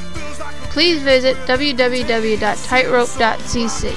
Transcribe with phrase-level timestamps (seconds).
[0.75, 3.95] Please visit www.tightrope.cc.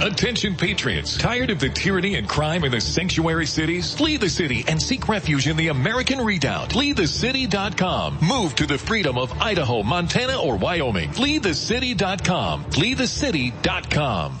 [0.00, 3.94] Attention patriots, tired of the tyranny and crime in the sanctuary cities?
[3.94, 6.70] Flee the city and seek refuge in the American Redoubt.
[6.70, 8.18] FleeTheCity.com.
[8.22, 11.10] Move to the freedom of Idaho, Montana, or Wyoming.
[11.10, 12.64] FleeTheCity.com.
[12.64, 14.40] FleeTheCity.com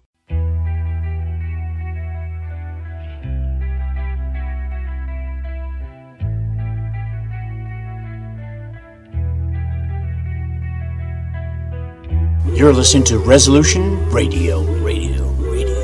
[12.61, 15.81] You're listening to Resolution Radio, Radio, Radio.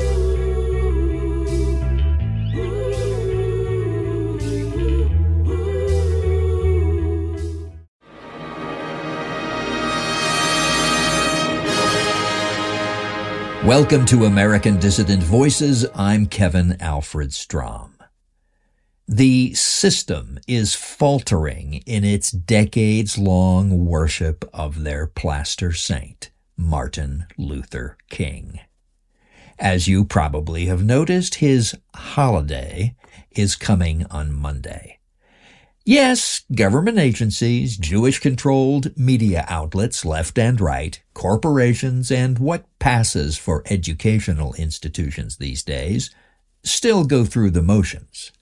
[13.66, 15.84] Welcome to American Dissident Voices.
[15.96, 17.96] I'm Kevin Alfred Strom.
[19.08, 26.30] The system is faltering in its decades long worship of their plaster saint.
[26.58, 28.58] Martin Luther King.
[29.58, 32.96] As you probably have noticed, his holiday
[33.30, 34.98] is coming on Monday.
[35.84, 43.62] Yes, government agencies, Jewish controlled media outlets left and right, corporations, and what passes for
[43.70, 46.10] educational institutions these days
[46.62, 48.32] still go through the motions.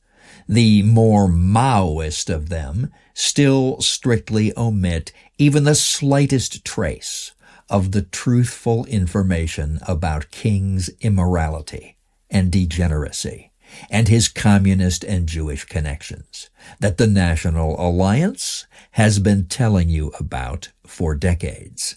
[0.48, 7.32] The more Maoist of them still strictly omit even the slightest trace
[7.68, 11.96] of the truthful information about King's immorality
[12.30, 13.52] and degeneracy
[13.90, 16.50] and his communist and Jewish connections
[16.80, 21.96] that the National Alliance has been telling you about for decades.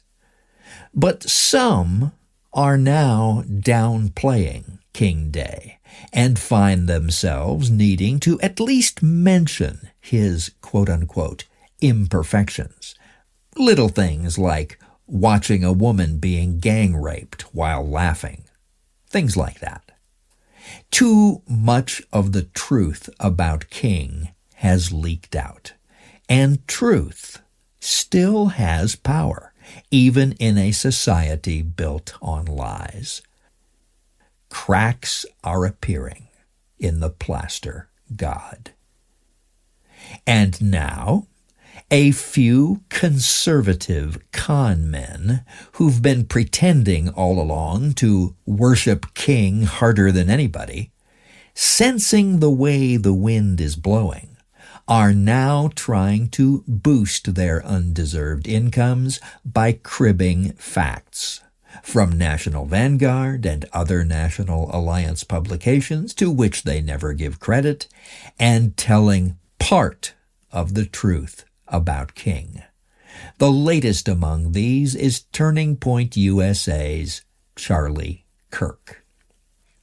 [0.94, 2.12] But some
[2.54, 5.80] are now downplaying King Day
[6.12, 11.46] and find themselves needing to at least mention his quote unquote
[11.82, 12.96] imperfections.
[13.56, 14.80] Little things like
[15.10, 18.44] watching a woman being gang raped while laughing.
[19.08, 19.92] Things like that.
[20.92, 25.74] Too much of the truth about King has leaked out.
[26.28, 27.42] And truth
[27.80, 29.54] still has power,
[29.90, 33.22] even in a society built on lies.
[34.50, 36.28] Cracks are appearing
[36.78, 38.72] in the plaster God.
[40.26, 41.28] And now,
[41.92, 45.44] A few conservative con men
[45.74, 50.92] who've been pretending all along to worship King harder than anybody,
[51.56, 54.38] sensing the way the wind is blowing,
[54.88, 61.42] are now trying to boost their undeserved incomes by cribbing facts
[61.82, 67.88] from National Vanguard and other National Alliance publications to which they never give credit,
[68.40, 70.14] and telling part
[70.52, 72.64] of the truth about King.
[73.38, 77.24] The latest among these is Turning Point USA's
[77.56, 79.04] Charlie Kirk.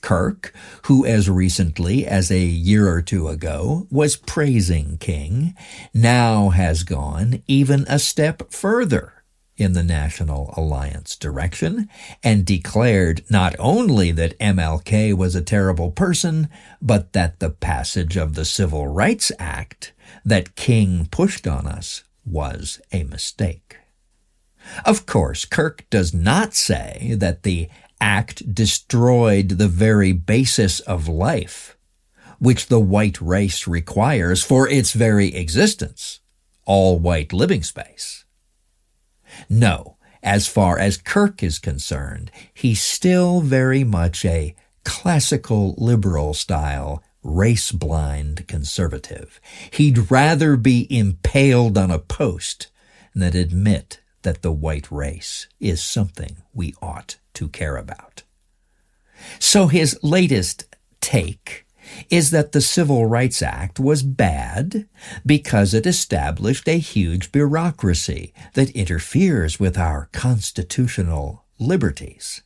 [0.01, 0.55] Kirk,
[0.85, 5.55] who as recently as a year or two ago was praising King,
[5.93, 9.25] now has gone even a step further
[9.57, 11.89] in the National Alliance direction
[12.23, 16.49] and declared not only that MLK was a terrible person,
[16.81, 19.93] but that the passage of the Civil Rights Act
[20.25, 23.79] that King pushed on us was a mistake.
[24.85, 27.69] Of course, Kirk does not say that the
[28.01, 31.77] act destroyed the very basis of life,
[32.39, 36.21] which the white race requires for its very existence,
[36.65, 38.25] all white living space.
[39.49, 44.55] No, as far as Kirk is concerned, he's still very much a
[44.85, 49.41] classical liberal style race blind conservative.
[49.73, 52.69] He'd rather be impaled on a post
[53.15, 58.23] than admit that the white race is something we ought to care about.
[59.39, 60.65] So his latest
[61.01, 61.67] take
[62.11, 64.89] is that the Civil Rights Act was bad
[65.25, 72.43] because it established a huge bureaucracy that interferes with our constitutional liberties.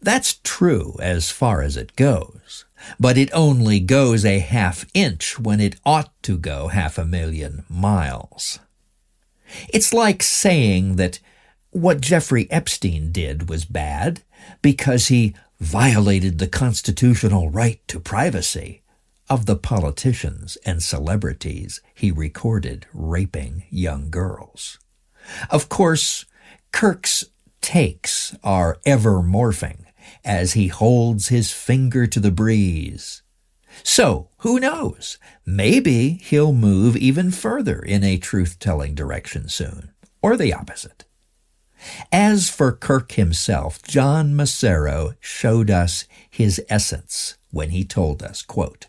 [0.00, 2.63] That's true as far as it goes,
[2.98, 7.64] but it only goes a half inch when it ought to go half a million
[7.68, 8.58] miles.
[9.68, 11.20] It's like saying that
[11.70, 14.22] what Jeffrey Epstein did was bad
[14.62, 18.82] because he violated the constitutional right to privacy
[19.30, 24.78] of the politicians and celebrities he recorded raping young girls.
[25.50, 26.26] Of course,
[26.72, 27.24] Kirk's
[27.60, 29.83] takes are ever morphing
[30.24, 33.22] as he holds his finger to the breeze.
[33.82, 35.18] So, who knows?
[35.44, 39.92] Maybe he'll move even further in a truth telling direction soon,
[40.22, 41.04] or the opposite.
[42.12, 48.86] As for Kirk himself, John Massaro showed us his essence when he told us, quote,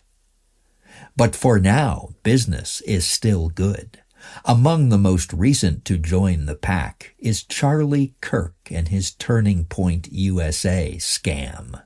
[1.18, 4.02] But for now, business is still good.
[4.44, 10.08] Among the most recent to join the pack is Charlie Kirk and his Turning Point
[10.12, 11.84] USA scam.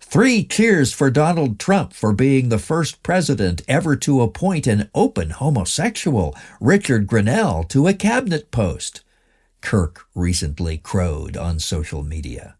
[0.00, 5.30] Three cheers for Donald Trump for being the first president ever to appoint an open
[5.30, 9.02] homosexual, Richard Grenell, to a cabinet post.
[9.60, 12.56] Kirk recently crowed on social media.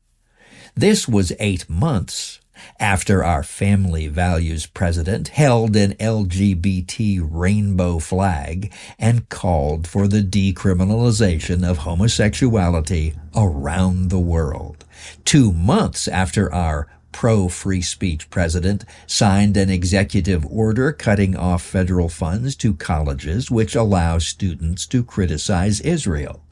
[0.75, 2.41] This was eight months
[2.79, 11.69] after our family values president held an LGBT rainbow flag and called for the decriminalization
[11.69, 14.85] of homosexuality around the world.
[15.25, 22.09] Two months after our pro free speech president signed an executive order cutting off federal
[22.09, 26.43] funds to colleges which allow students to criticize Israel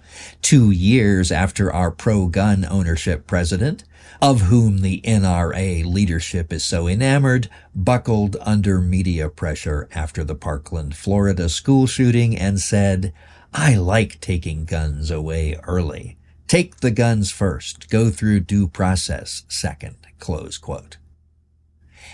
[0.42, 3.84] two years after our pro-gun ownership president,
[4.20, 10.96] of whom the NRA leadership is so enamored, buckled under media pressure after the Parkland,
[10.96, 13.12] Florida school shooting and said,
[13.52, 16.16] I like taking guns away early.
[16.48, 20.98] Take the guns first, go through due process second, close quote.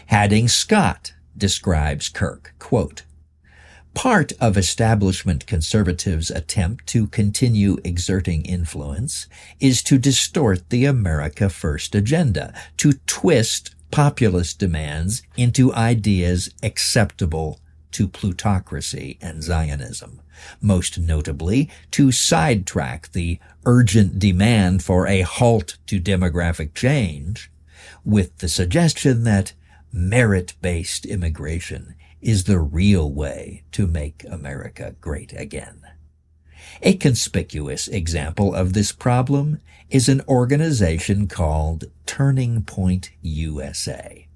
[0.07, 3.05] Hadding Scott describes Kirk, quote,
[3.95, 9.29] Part of establishment conservatives' attempt to continue exerting influence
[9.61, 17.61] is to distort the America First agenda, to twist populist demands into ideas acceptable
[17.93, 20.21] to plutocracy and Zionism,
[20.61, 27.51] most notably to sidetrack the urgent demand for a halt to demographic change
[28.05, 29.53] with the suggestion that
[29.93, 35.83] merit-based immigration is the real way to make America great again.
[36.83, 39.61] A conspicuous example of this problem
[39.91, 44.29] is an organization called Turning Point USA.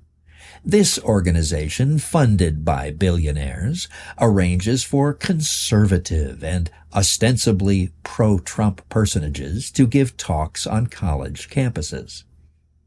[0.65, 3.89] This organization, funded by billionaires,
[4.19, 12.25] arranges for conservative and ostensibly pro-Trump personages to give talks on college campuses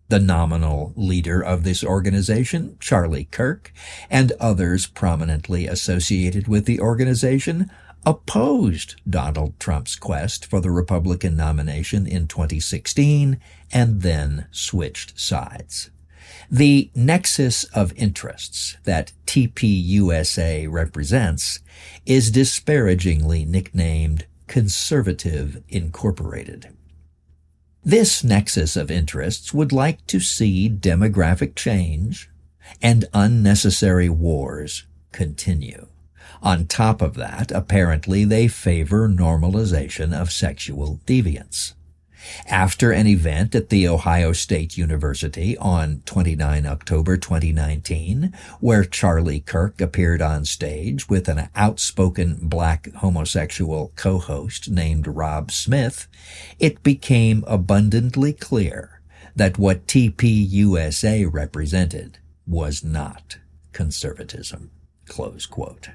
[0.10, 3.72] the nominal leader of this organization, Charlie Kirk,
[4.10, 7.72] and others prominently associated with the organization
[8.06, 13.40] opposed Donald Trump's quest for the Republican nomination in 2016
[13.72, 15.92] and then switched sides.
[16.50, 21.60] The nexus of interests that TPUSA represents
[22.06, 26.76] is disparagingly nicknamed Conservative Incorporated.
[27.84, 32.30] This nexus of interests would like to see demographic change
[32.82, 35.88] and unnecessary wars continue.
[36.42, 41.74] On top of that, apparently they favor normalization of sexual deviance.
[42.48, 49.80] After an event at The Ohio State University on 29 October 2019, where Charlie Kirk
[49.80, 56.08] appeared on stage with an outspoken black homosexual co-host named Rob Smith,
[56.60, 59.02] it became abundantly clear
[59.36, 63.38] that what TPUSA represented was not
[63.72, 64.72] conservatism.
[65.08, 65.90] Close quote.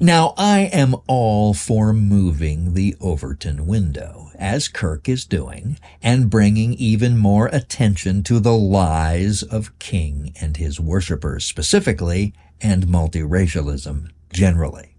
[0.00, 6.74] Now, I am all for moving the Overton window, as Kirk is doing, and bringing
[6.74, 14.94] even more attention to the lies of King and his worshippers specifically, and multiracialism generally.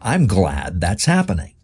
[0.00, 1.54] I'm glad that's happening.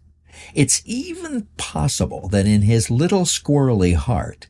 [0.55, 4.47] It's even possible that in his little squirrely heart,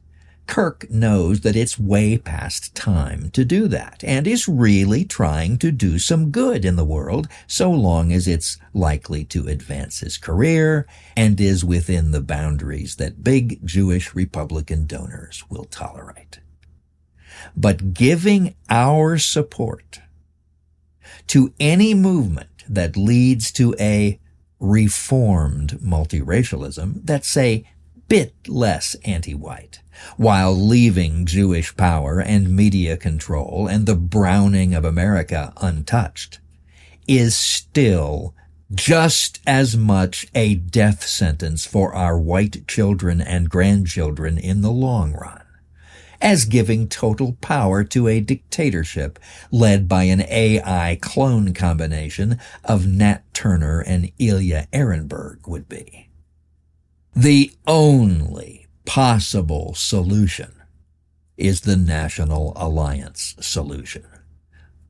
[0.50, 5.72] Kirk knows that it's way past time to do that and is really trying to
[5.72, 10.88] do some good in the world so long as it's likely to advance his career
[11.16, 16.40] and is within the boundaries that big Jewish Republican donors will tolerate.
[17.56, 20.02] But giving our support
[21.28, 24.20] to any movement that leads to a
[24.60, 27.68] reformed multiracialism that say
[28.10, 29.82] bit less anti-white,
[30.18, 36.40] while leaving Jewish power and media control and the browning of America untouched,
[37.08, 38.36] is still
[38.74, 45.14] just as much a death sentence for our white children and grandchildren in the long
[45.14, 45.42] run
[46.22, 49.18] as giving total power to a dictatorship
[49.52, 56.09] led by an AI clone combination of Nat Turner and Ilya Ehrenburg would be.
[57.16, 60.54] The only possible solution
[61.38, 64.06] is the National Alliance solution.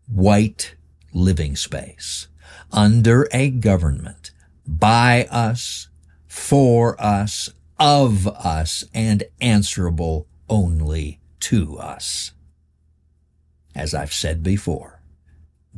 [0.08, 0.76] White
[1.14, 2.28] living space
[2.72, 4.32] under a government
[4.68, 5.88] by us,
[6.28, 7.50] for us,
[7.80, 12.34] of us, and answerable only to us.
[13.74, 15.02] As I've said before,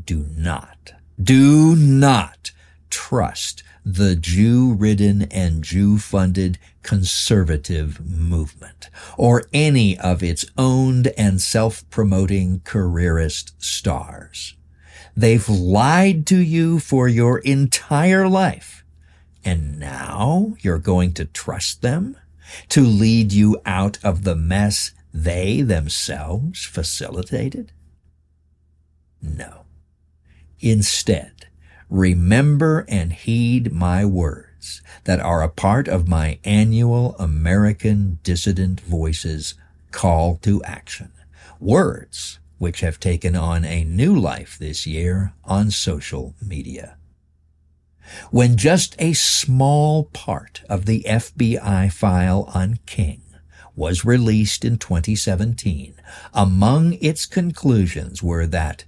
[0.03, 2.51] do not, do not
[2.89, 13.53] trust the Jew-ridden and Jew-funded conservative movement, or any of its owned and self-promoting careerist
[13.61, 14.55] stars.
[15.15, 18.83] They've lied to you for your entire life,
[19.43, 22.17] and now you're going to trust them
[22.69, 27.71] to lead you out of the mess they themselves facilitated?
[29.21, 29.65] No.
[30.59, 31.47] Instead,
[31.91, 39.55] remember and heed my words that are a part of my annual American Dissident Voices
[39.91, 41.11] call to action.
[41.59, 46.95] Words which have taken on a new life this year on social media.
[48.29, 53.21] When just a small part of the FBI file on King
[53.75, 55.95] was released in 2017,
[56.33, 58.85] among its conclusions were that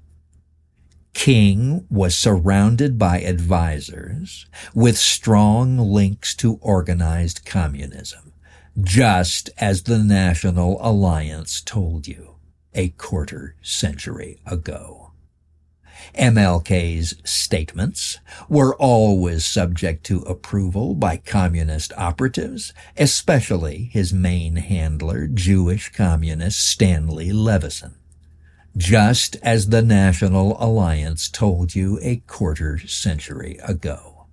[1.14, 8.34] King was surrounded by advisors with strong links to organized communism,
[8.82, 12.36] just as the National Alliance told you
[12.74, 15.12] a quarter century ago.
[16.16, 25.90] MLK's statements were always subject to approval by communist operatives, especially his main handler, Jewish
[25.90, 27.96] communist Stanley Levison
[28.76, 34.26] just as the National Alliance told you a quarter century ago.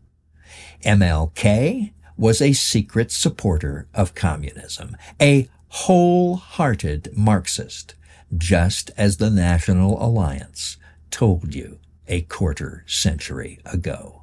[0.84, 7.94] MLK was a secret supporter of communism, a wholehearted Marxist,
[8.36, 10.76] just as the National Alliance
[11.10, 11.78] told you
[12.08, 14.22] a quarter century ago.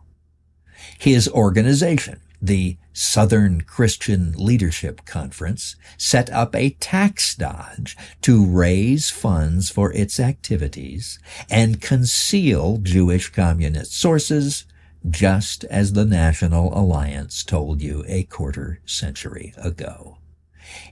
[0.99, 9.69] His organization, the Southern Christian Leadership Conference set up a tax dodge to raise funds
[9.69, 14.65] for its activities and conceal Jewish communist sources,
[15.09, 20.17] just as the National Alliance told you a quarter century ago.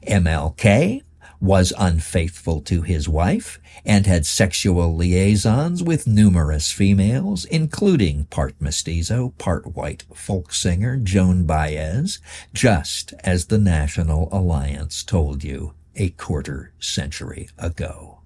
[0.07, 1.01] MLK
[1.45, 9.29] was unfaithful to his wife, and had sexual liaisons with numerous females, including part mestizo,
[9.37, 12.19] part white folk singer Joan Baez,
[12.53, 18.19] just as the National Alliance told you a quarter century ago.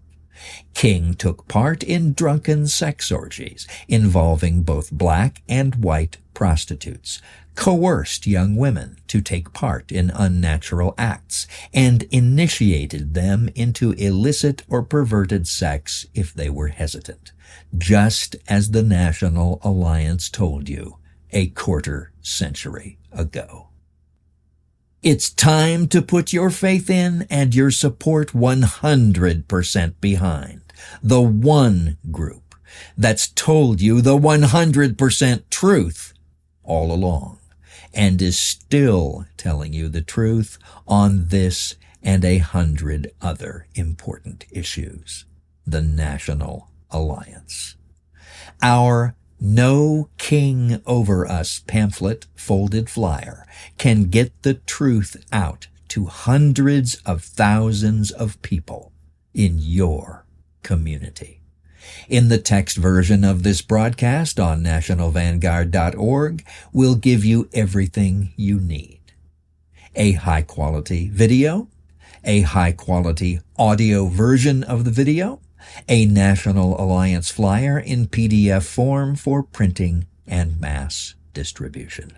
[0.73, 7.21] King took part in drunken sex orgies involving both black and white prostitutes,
[7.55, 14.81] coerced young women to take part in unnatural acts, and initiated them into illicit or
[14.81, 17.33] perverted sex if they were hesitant,
[17.77, 20.95] just as the National Alliance told you
[21.31, 23.67] a quarter century ago.
[25.03, 30.61] It's time to put your faith in and your support 100% behind
[31.03, 32.55] the one group
[32.97, 36.13] that's told you the 100% truth
[36.69, 37.39] all along
[37.93, 40.57] and is still telling you the truth
[40.87, 45.25] on this and a hundred other important issues.
[45.65, 47.75] The National Alliance.
[48.61, 53.45] Our no King Over Us pamphlet folded flyer
[53.77, 58.91] can get the truth out to hundreds of thousands of people
[59.33, 60.25] in your
[60.63, 61.38] community.
[62.07, 68.99] In the text version of this broadcast on nationalvanguard.org, we'll give you everything you need.
[69.95, 71.67] A high quality video,
[72.23, 75.39] a high quality audio version of the video,
[75.87, 82.17] a National Alliance flyer in PDF form for printing and mass distribution.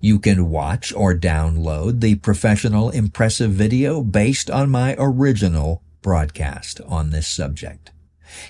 [0.00, 7.10] You can watch or download the professional impressive video based on my original broadcast on
[7.10, 7.92] this subject.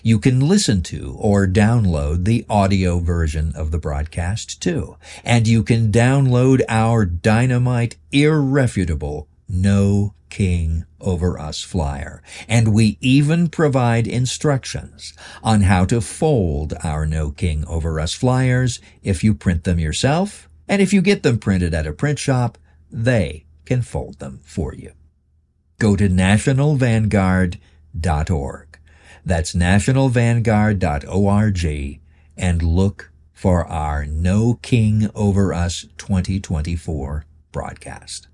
[0.02, 4.96] You can listen to or download the audio version of the broadcast too.
[5.24, 12.22] And you can download our dynamite, irrefutable, no king over us flyer.
[12.48, 15.12] And we even provide instructions
[15.42, 20.48] on how to fold our no king over us flyers if you print them yourself.
[20.68, 22.56] And if you get them printed at a print shop,
[22.90, 24.92] they can fold them for you.
[25.78, 28.71] Go to nationalvanguard.org.
[29.24, 32.00] That's nationalvanguard.org
[32.36, 38.26] and look for our No King Over Us 2024 broadcast.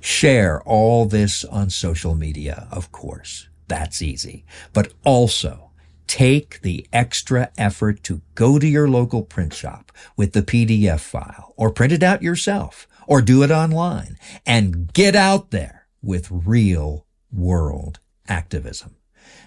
[0.00, 3.48] Share all this on social media, of course.
[3.68, 4.44] That's easy.
[4.72, 5.70] But also,
[6.06, 11.54] take the extra effort to go to your local print shop with the PDF file
[11.56, 17.06] or print it out yourself or do it online and get out there with real
[17.32, 18.96] world activism.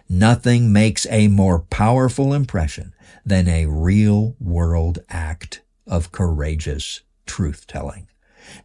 [0.09, 2.93] Nothing makes a more powerful impression
[3.25, 8.07] than a real world act of courageous truth telling.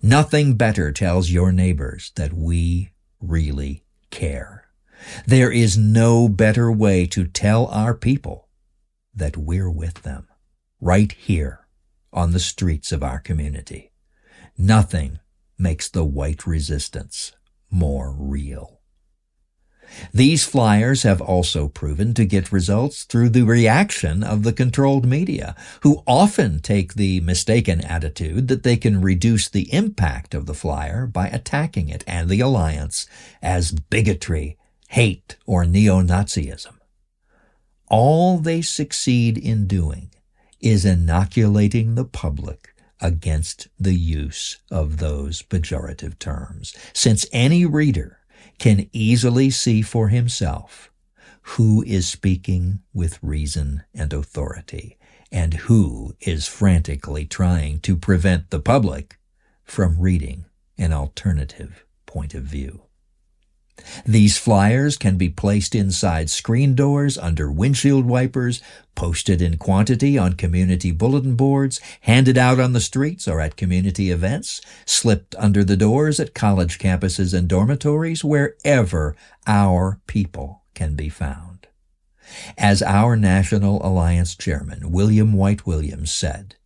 [0.01, 4.67] Nothing better tells your neighbors that we really care.
[5.27, 8.49] There is no better way to tell our people
[9.15, 10.29] that we're with them
[10.81, 11.67] right here
[12.13, 13.91] on the streets of our community.
[14.57, 15.19] Nothing
[15.59, 17.33] makes the white resistance
[17.71, 18.82] more real.
[20.13, 25.55] These flyers have also proven to get results through the reaction of the controlled media,
[25.83, 31.07] who often take the mistaken attitude that they can reduce the impact of the flyer
[31.07, 33.07] by attacking it and the alliance
[33.43, 34.57] as bigotry,
[34.89, 36.75] hate, or neo-Nazism.
[37.89, 40.11] All they succeed in doing
[40.61, 48.19] is inoculating the public against the use of those pejorative terms, since any reader
[48.63, 50.93] can easily see for himself
[51.57, 54.97] who is speaking with reason and authority
[55.33, 59.19] and who is frantically trying to prevent the public
[59.65, 60.45] from reading
[60.79, 62.83] an alternative point of view.
[64.05, 68.61] These flyers can be placed inside screen doors, under windshield wipers,
[68.95, 74.11] posted in quantity on community bulletin boards, handed out on the streets or at community
[74.11, 81.09] events, slipped under the doors at college campuses and dormitories, wherever our people can be
[81.09, 81.67] found.
[82.57, 86.57] As our National Alliance chairman, William White Williams, said,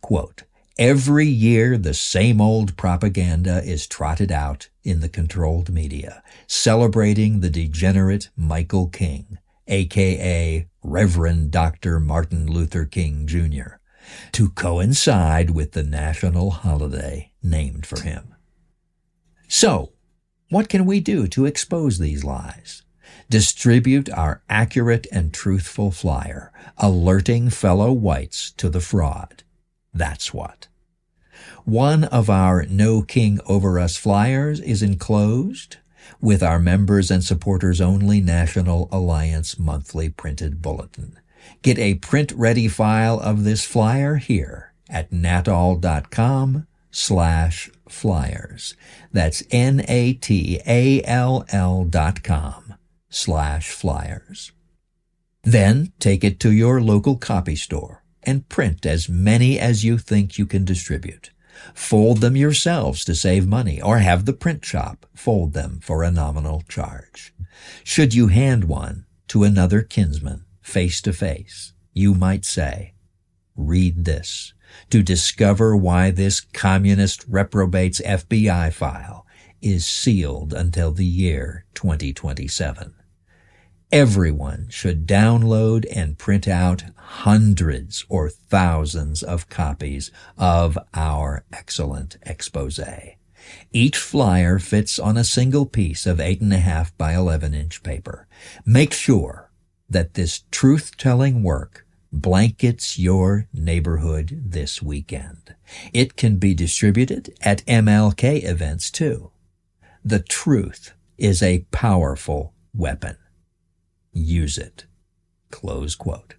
[0.00, 0.44] quote,
[0.78, 7.50] Every year, the same old propaganda is trotted out in the controlled media, celebrating the
[7.50, 11.98] degenerate Michael King, aka Reverend Dr.
[11.98, 13.78] Martin Luther King Jr.,
[14.32, 18.34] to coincide with the national holiday named for him.
[19.48, 19.92] So,
[20.50, 22.82] what can we do to expose these lies?
[23.30, 29.44] Distribute our accurate and truthful flyer, alerting fellow whites to the fraud
[29.94, 30.66] that's what.
[31.64, 35.78] One of our No King Over Us flyers is enclosed
[36.20, 41.18] with our members and supporters only National Alliance monthly printed bulletin.
[41.62, 48.76] Get a print ready file of this flyer here at natall.com slash flyers.
[49.10, 49.84] That's N-A-T-A-L-L
[51.84, 52.74] dot com
[53.08, 54.52] slash flyers.
[55.42, 60.36] Then take it to your local copy store and print as many as you think
[60.36, 61.30] you can distribute.
[61.72, 66.10] Fold them yourselves to save money or have the print shop fold them for a
[66.10, 67.32] nominal charge.
[67.82, 72.94] Should you hand one to another kinsman face to face, you might say,
[73.56, 74.52] read this
[74.90, 79.26] to discover why this communist reprobate's FBI file
[79.62, 82.94] is sealed until the year 2027.
[83.92, 92.80] Everyone should download and print out hundreds or thousands of copies of our excellent expose.
[93.72, 98.26] Each flyer fits on a single piece of 8.5 by 11 inch paper.
[98.64, 99.50] Make sure
[99.88, 105.54] that this truth-telling work blankets your neighborhood this weekend.
[105.92, 109.30] It can be distributed at MLK events too.
[110.04, 113.16] The truth is a powerful weapon
[114.14, 114.86] use it.
[115.50, 116.34] Close quote.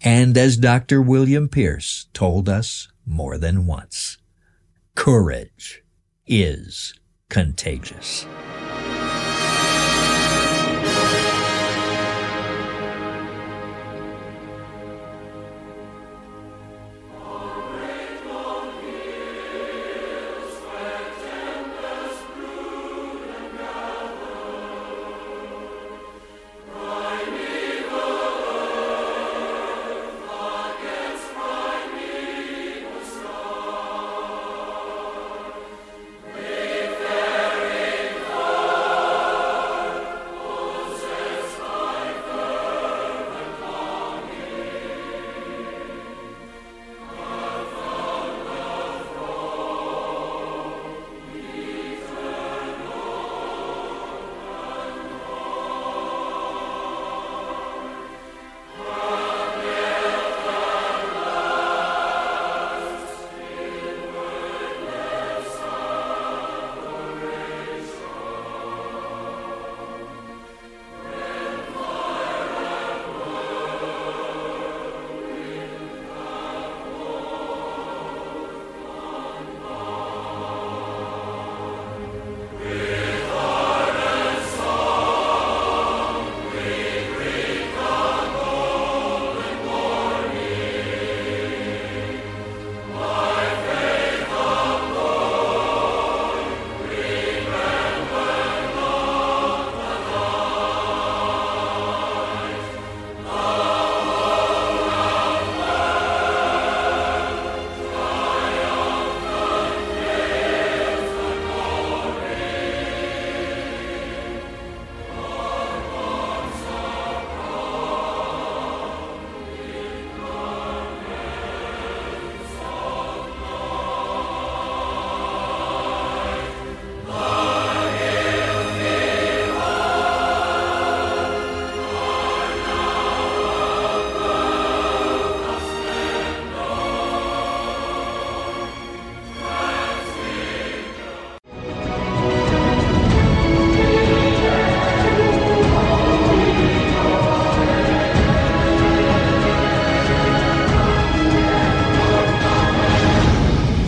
[0.00, 1.00] And as Dr.
[1.00, 4.18] William Pierce told us more than once,
[4.94, 5.82] courage
[6.26, 6.94] is
[7.28, 8.26] contagious.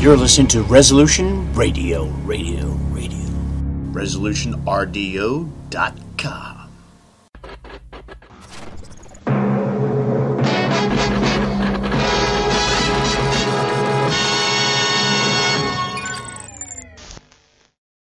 [0.08, 3.28] You're listening to Resolution Radio, Radio, Radio.
[3.92, 6.70] ResolutionRDO.com.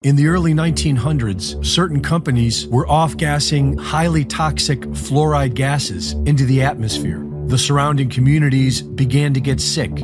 [0.02, 6.64] In the early 1900s, certain companies were off gassing highly toxic fluoride gases into the
[6.64, 7.24] atmosphere.
[7.46, 10.04] The surrounding communities began to get sick.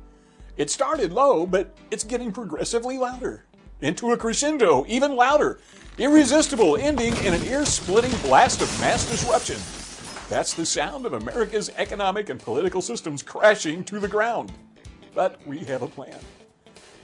[0.57, 3.45] It started low, but it's getting progressively louder.
[3.81, 5.59] Into a crescendo, even louder.
[5.97, 9.57] Irresistible, ending in an ear splitting blast of mass disruption.
[10.29, 14.51] That's the sound of America's economic and political systems crashing to the ground.
[15.13, 16.19] But we have a plan.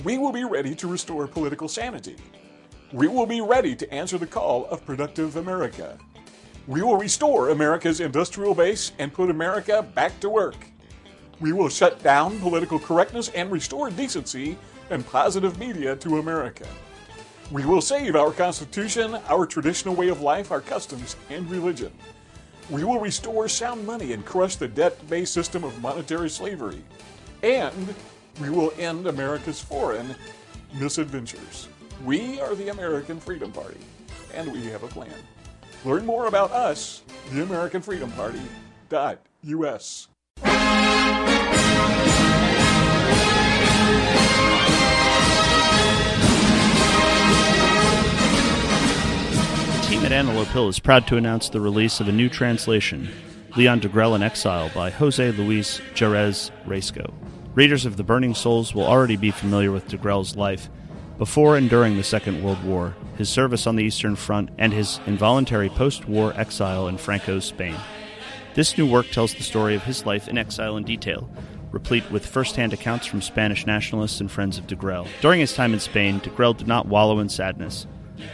[0.04, 2.16] We will be ready to restore political sanity.
[2.94, 5.98] We will be ready to answer the call of productive America.
[6.68, 10.56] We will restore America's industrial base and put America back to work.
[11.40, 14.58] We will shut down political correctness and restore decency
[14.90, 16.66] and positive media to America.
[17.52, 21.94] We will save our Constitution, our traditional way of life, our customs, and religion.
[22.70, 26.84] We will restore sound money and crush the debt based system of monetary slavery.
[27.44, 27.96] And
[28.42, 30.16] we will end America's foreign
[30.74, 31.70] misadventures.
[32.04, 33.80] We are the American Freedom Party,
[34.34, 35.14] and we have a plan.
[35.86, 37.42] Learn more about us, the
[50.18, 53.08] Antelope Hill is proud to announce the release of a new translation,
[53.56, 57.14] Leon Degrelle in Exile by Jose Luis Jerez Riesco.
[57.54, 60.70] Readers of The Burning Souls will already be familiar with Degrelle's life
[61.20, 65.00] before and during the Second World War, his service on the Eastern Front, and his
[65.06, 67.76] involuntary post war exile in Franco's Spain.
[68.58, 71.30] This new work tells the story of his life in exile in detail,
[71.72, 75.08] replete with first hand accounts from Spanish nationalists and friends of Degrelle.
[75.22, 77.86] During his time in Spain, Degrelle did not wallow in sadness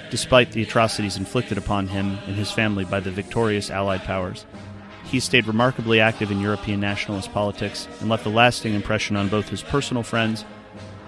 [0.09, 4.45] despite the atrocities inflicted upon him and his family by the victorious Allied powers.
[5.03, 9.49] He stayed remarkably active in European nationalist politics and left a lasting impression on both
[9.49, 10.45] his personal friends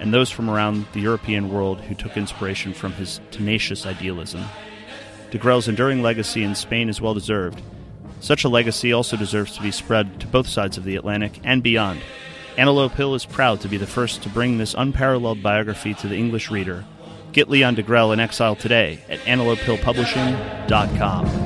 [0.02, 4.44] and those from around the European world who took inspiration from his tenacious idealism.
[5.32, 7.62] Degrelle's enduring legacy in Spain is well deserved.
[8.26, 11.62] Such a legacy also deserves to be spread to both sides of the Atlantic and
[11.62, 12.02] beyond.
[12.58, 16.18] Antelope Hill is proud to be the first to bring this unparalleled biography to the
[16.18, 16.86] English reader
[17.34, 21.45] Get Leon Degrelle in exile today at antelopehillpublishing.com.